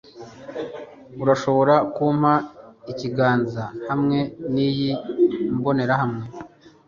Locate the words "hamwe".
3.89-4.19